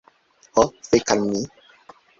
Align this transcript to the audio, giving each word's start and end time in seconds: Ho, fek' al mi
Ho, 0.61 0.65
fek' 0.89 1.15
al 1.17 1.23
mi 1.29 1.47